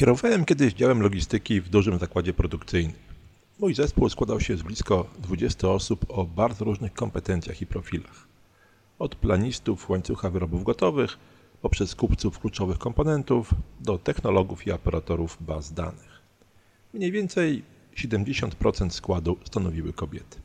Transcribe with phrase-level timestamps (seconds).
[0.00, 2.96] Kierowałem kiedyś działem logistyki w dużym zakładzie produkcyjnym.
[3.58, 8.26] Mój zespół składał się z blisko 20 osób o bardzo różnych kompetencjach i profilach.
[8.98, 11.18] Od planistów łańcucha wyrobów gotowych,
[11.62, 16.22] poprzez kupców kluczowych komponentów, do technologów i operatorów baz danych.
[16.94, 17.62] Mniej więcej
[17.96, 20.40] 70% składu stanowiły kobiety.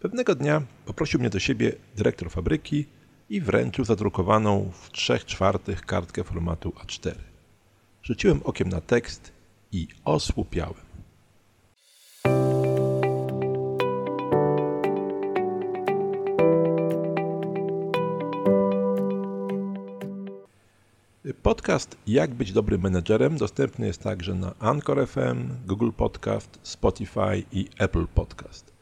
[0.00, 2.86] Pewnego dnia poprosił mnie do siebie dyrektor fabryki
[3.30, 7.35] i wręczył zadrukowaną w 3 czwartych kartkę formatu A4.
[8.06, 9.32] Rzuciłem okiem na tekst
[9.72, 10.74] i osłupiałem.
[21.42, 27.68] Podcast Jak być dobrym menedżerem dostępny jest także na Anchor FM, Google Podcast, Spotify i
[27.78, 28.72] Apple Podcast.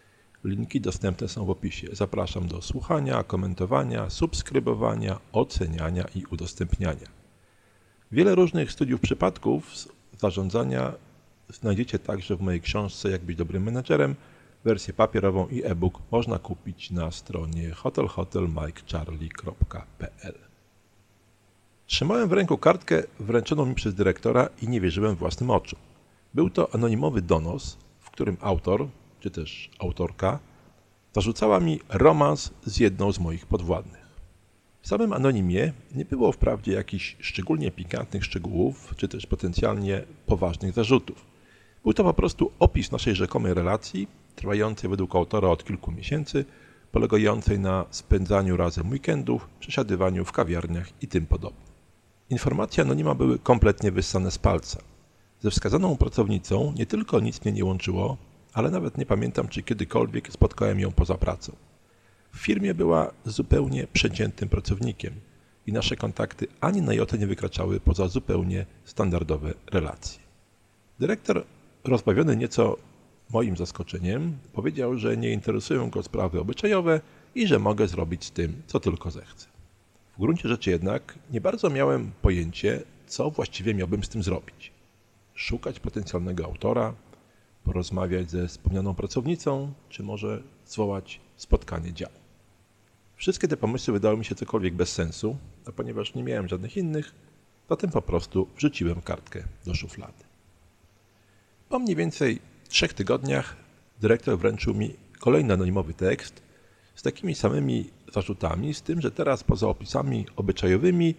[0.44, 1.88] Linki dostępne są w opisie.
[1.92, 7.23] Zapraszam do słuchania, komentowania, subskrybowania, oceniania i udostępniania.
[8.14, 10.92] Wiele różnych studiów przypadków zarządzania
[11.48, 14.14] znajdziecie także w mojej książce Jak być dobrym menedżerem.
[14.64, 20.34] Wersję papierową i e-book można kupić na stronie hotelhotelmikecharlie.pl.
[21.86, 25.78] Trzymałem w ręku kartkę wręczoną mi przez dyrektora i nie wierzyłem własnym oczom.
[26.34, 28.88] Był to anonimowy donos, w którym autor,
[29.20, 30.38] czy też autorka,
[31.12, 34.03] zarzucała mi romans z jedną z moich podwładnych.
[34.84, 41.24] W samym anonimie nie było wprawdzie jakichś szczególnie pikantnych szczegółów, czy też potencjalnie poważnych zarzutów.
[41.82, 46.44] Był to po prostu opis naszej rzekomej relacji, trwającej według autora od kilku miesięcy,
[46.92, 51.66] polegającej na spędzaniu razem weekendów, przesiadywaniu w kawiarniach i tym podobnym.
[52.30, 54.78] Informacje anonima były kompletnie wyssane z palca.
[55.40, 58.16] Ze wskazaną pracownicą nie tylko nic mnie nie łączyło,
[58.52, 61.56] ale nawet nie pamiętam, czy kiedykolwiek spotkałem ją poza pracą.
[62.34, 65.14] W firmie była zupełnie przeciętym pracownikiem
[65.66, 70.20] i nasze kontakty ani na jotę nie wykraczały poza zupełnie standardowe relacje.
[71.00, 71.44] Dyrektor,
[71.84, 72.76] rozbawiony nieco
[73.30, 77.00] moim zaskoczeniem, powiedział, że nie interesują go sprawy obyczajowe
[77.34, 79.46] i że mogę zrobić z tym, co tylko zechcę.
[80.16, 84.72] W gruncie rzeczy jednak nie bardzo miałem pojęcie, co właściwie miałbym z tym zrobić.
[85.34, 86.94] Szukać potencjalnego autora,
[87.64, 92.23] porozmawiać ze wspomnianą pracownicą, czy może zwołać spotkanie działu.
[93.16, 95.36] Wszystkie te pomysły wydały mi się cokolwiek bez sensu,
[95.66, 97.12] a ponieważ nie miałem żadnych innych,
[97.70, 100.24] zatem po prostu wrzuciłem kartkę do szuflady.
[101.68, 102.38] Po mniej więcej
[102.68, 103.56] trzech tygodniach
[104.00, 106.42] dyrektor wręczył mi kolejny anonimowy tekst
[106.94, 111.14] z takimi samymi zarzutami, z tym, że teraz poza opisami obyczajowymi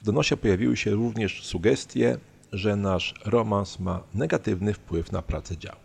[0.00, 2.18] w donosie pojawiły się również sugestie,
[2.52, 5.80] że nasz romans ma negatywny wpływ na pracę działu.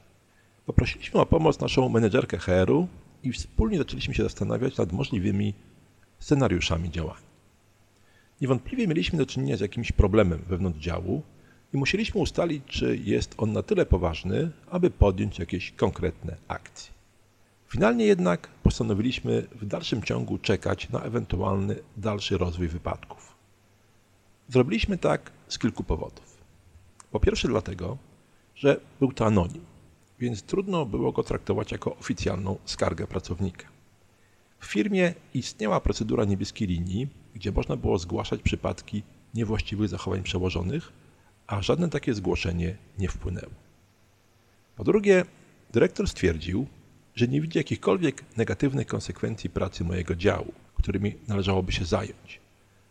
[0.66, 2.88] Poprosiliśmy o pomoc naszą menedżerkę HR-u
[3.26, 5.54] i wspólnie zaczęliśmy się zastanawiać nad możliwymi
[6.20, 7.26] scenariuszami działania.
[8.42, 11.22] Niewątpliwie mieliśmy do czynienia z jakimś problemem wewnątrz działu
[11.74, 16.94] i musieliśmy ustalić, czy jest on na tyle poważny, aby podjąć jakieś konkretne akcje.
[17.68, 23.36] Finalnie jednak postanowiliśmy w dalszym ciągu czekać na ewentualny dalszy rozwój wypadków.
[24.50, 26.38] Zrobiliśmy tak z kilku powodów.
[27.12, 27.98] Po pierwsze dlatego,
[28.56, 29.62] że był to anonim,
[30.20, 33.68] więc trudno było go traktować jako oficjalną skargę pracownika.
[34.60, 39.04] W firmie istniała procedura niebieskiej linii, gdzie można było zgłaszać przypadki
[39.34, 40.92] niewłaściwych zachowań przełożonych,
[41.48, 43.52] a żadne takie zgłoszenie nie wpłynęło.
[44.76, 45.26] Po drugie,
[45.74, 46.68] dyrektor stwierdził,
[47.16, 52.40] że nie widzi jakichkolwiek negatywnych konsekwencji pracy mojego działu, którymi należałoby się zająć,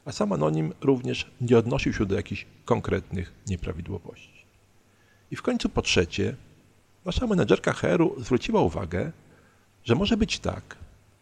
[0.05, 4.45] a sam anonim również nie odnosił się do jakichś konkretnych nieprawidłowości.
[5.31, 6.37] I w końcu po trzecie,
[7.05, 9.13] nasza menedżerka HR-u zwróciła uwagę,
[9.85, 10.77] że może być tak,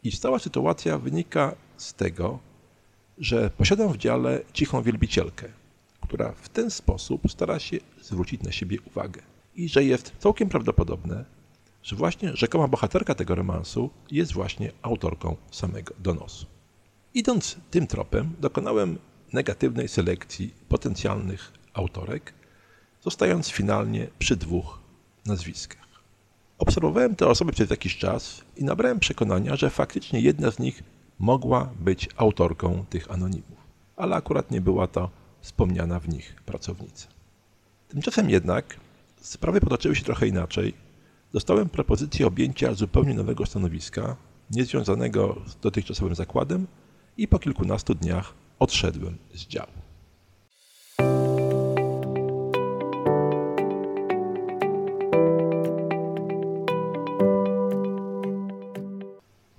[0.04, 2.38] iż cała sytuacja wynika z tego,
[3.18, 5.48] że posiadam w dziale cichą wielbicielkę,
[6.00, 9.22] która w ten sposób stara się zwrócić na siebie uwagę
[9.56, 11.24] i że jest całkiem prawdopodobne,
[11.82, 16.46] że właśnie rzekoma bohaterka tego romansu jest właśnie autorką samego donosu.
[17.14, 18.98] Idąc tym tropem, dokonałem
[19.32, 22.34] negatywnej selekcji potencjalnych autorek,
[23.00, 24.81] zostając finalnie przy dwóch
[25.26, 25.82] nazwiskach.
[26.58, 30.82] Obserwowałem te osoby przez jakiś czas i nabrałem przekonania, że faktycznie jedna z nich
[31.18, 33.58] mogła być autorką tych anonimów,
[33.96, 35.10] ale akurat nie była to
[35.40, 37.08] wspomniana w nich pracownica.
[37.88, 38.76] Tymczasem jednak
[39.20, 40.74] sprawy potoczyły się trochę inaczej
[41.32, 44.16] dostałem propozycję objęcia zupełnie nowego stanowiska,
[44.50, 46.66] niezwiązanego z dotychczasowym zakładem
[47.16, 49.81] i po kilkunastu dniach odszedłem z działu.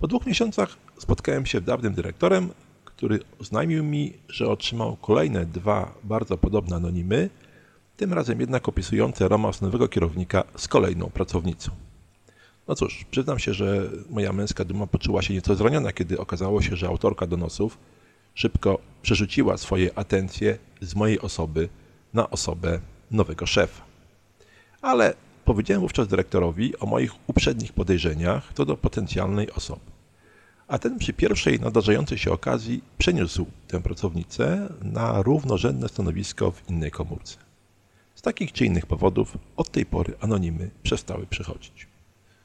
[0.04, 2.48] Po dwóch miesiącach spotkałem się z dawnym dyrektorem,
[2.84, 7.30] który oznajmił mi, że otrzymał kolejne dwa bardzo podobne anonimy
[7.96, 11.70] tym razem jednak opisujące romans nowego kierownika z kolejną pracownicą.
[12.68, 16.76] No cóż, przyznam się, że moja męska duma poczuła się nieco zraniona, kiedy okazało się,
[16.76, 17.78] że autorka donosów
[18.34, 21.68] szybko przerzuciła swoje atencje z mojej osoby
[22.14, 22.80] na osobę
[23.10, 23.82] nowego szefa.
[24.82, 25.14] Ale
[25.44, 29.93] powiedziałem wówczas dyrektorowi o moich uprzednich podejrzeniach co do potencjalnej osoby.
[30.68, 36.90] A ten przy pierwszej nadarzającej się okazji przeniósł tę pracownicę na równorzędne stanowisko w innej
[36.90, 37.36] komórce.
[38.14, 41.88] Z takich czy innych powodów od tej pory anonimy przestały przychodzić.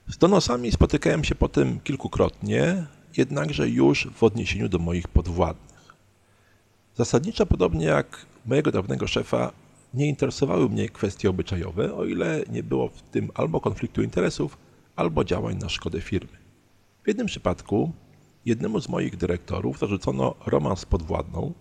[0.07, 2.85] Z donosami spotykałem się potem kilkukrotnie,
[3.17, 5.95] jednakże już w odniesieniu do moich podwładnych.
[6.95, 9.51] Zasadniczo podobnie jak mojego dawnego szefa,
[9.93, 14.57] nie interesowały mnie kwestie obyczajowe, o ile nie było w tym albo konfliktu interesów,
[14.95, 16.37] albo działań na szkodę firmy.
[17.03, 17.91] W jednym przypadku
[18.45, 21.53] jednemu z moich dyrektorów zarzucono romans podwładną,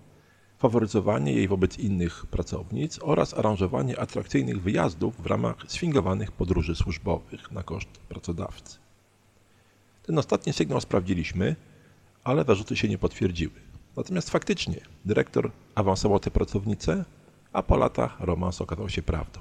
[0.59, 7.63] faworyzowanie jej wobec innych pracownic oraz aranżowanie atrakcyjnych wyjazdów w ramach sfingowanych podróży służbowych na
[7.63, 8.79] koszt pracodawcy.
[10.03, 11.57] Ten ostatni sygnał sprawdziliśmy,
[12.25, 13.53] ale zarzuty się nie potwierdziły.
[13.97, 17.05] Natomiast faktycznie dyrektor awansował tę pracownicę,
[17.53, 19.41] a po latach romans okazał się prawdą.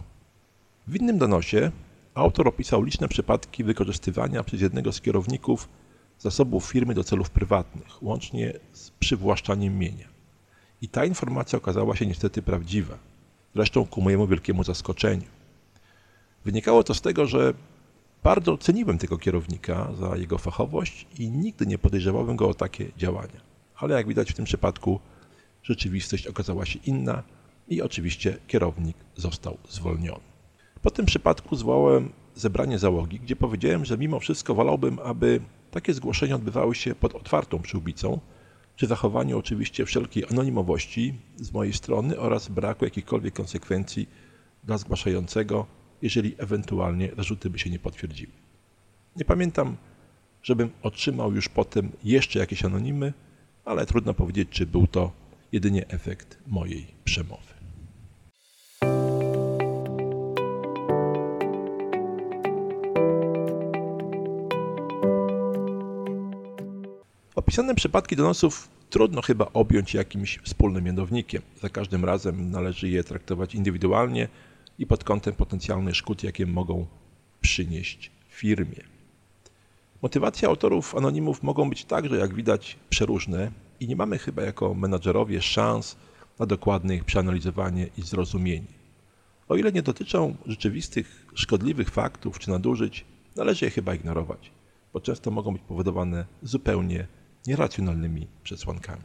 [0.87, 1.71] W innym donosie
[2.13, 5.69] autor opisał liczne przypadki wykorzystywania przez jednego z kierowników
[6.19, 10.07] zasobów firmy do celów prywatnych, łącznie z przywłaszczaniem mienia.
[10.81, 12.97] I ta informacja okazała się niestety prawdziwa,
[13.55, 15.27] zresztą ku mojemu wielkiemu zaskoczeniu.
[16.45, 17.53] Wynikało to z tego, że
[18.23, 23.41] bardzo ceniłem tego kierownika za jego fachowość i nigdy nie podejrzewałem go o takie działania.
[23.75, 24.99] Ale jak widać w tym przypadku
[25.63, 27.23] rzeczywistość okazała się inna
[27.67, 30.23] i oczywiście kierownik został zwolniony.
[30.81, 35.41] Po tym przypadku zwołałem zebranie załogi, gdzie powiedziałem, że mimo wszystko wolałbym, aby
[35.71, 38.19] takie zgłoszenia odbywały się pod otwartą przyłbicą,
[38.75, 44.09] przy zachowaniu oczywiście wszelkiej anonimowości z mojej strony oraz braku jakichkolwiek konsekwencji
[44.63, 45.65] dla zgłaszającego,
[46.01, 48.31] jeżeli ewentualnie zarzuty by się nie potwierdziły.
[49.15, 49.77] Nie pamiętam,
[50.43, 53.13] żebym otrzymał już potem jeszcze jakieś anonimy,
[53.65, 55.11] ale trudno powiedzieć, czy był to
[55.51, 57.56] jedynie efekt mojej przemowy.
[67.47, 71.41] Opisane przypadki donosów trudno chyba objąć jakimś wspólnym mianownikiem.
[71.61, 74.27] Za każdym razem należy je traktować indywidualnie
[74.79, 76.85] i pod kątem potencjalnych szkód, jakie mogą
[77.41, 78.83] przynieść firmie.
[80.01, 85.41] Motywacje autorów anonimów mogą być także, jak widać, przeróżne i nie mamy chyba jako menadżerowie
[85.41, 85.95] szans
[86.39, 88.73] na dokładne ich przeanalizowanie i zrozumienie.
[89.49, 93.05] O ile nie dotyczą rzeczywistych szkodliwych faktów czy nadużyć,
[93.35, 94.51] należy je chyba ignorować,
[94.93, 97.07] bo często mogą być powodowane zupełnie
[97.47, 99.03] nieracjonalnymi przesłankami.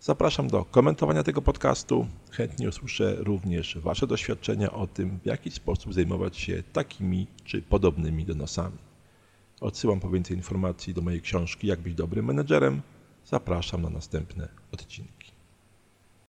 [0.00, 2.06] Zapraszam do komentowania tego podcastu.
[2.30, 8.24] Chętnie usłyszę również Wasze doświadczenia o tym, w jaki sposób zajmować się takimi czy podobnymi
[8.24, 8.78] donosami.
[9.60, 12.82] Odsyłam po więcej informacji do mojej książki Jak być dobrym menedżerem.
[13.24, 15.23] Zapraszam na następne odcinki.